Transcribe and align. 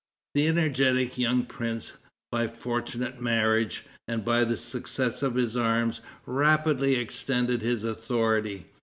The 0.33 0.47
energetic 0.47 1.19
young 1.19 1.43
prince, 1.45 1.93
by 2.31 2.47
fortunate 2.47 3.21
marriage, 3.21 3.85
and 4.07 4.25
by 4.25 4.43
the 4.43 4.57
success 4.57 5.21
of 5.21 5.35
his 5.35 5.55
arms, 5.55 6.01
rapidly 6.25 6.95
extended 6.95 7.61
his 7.61 7.83
authority. 7.83 8.65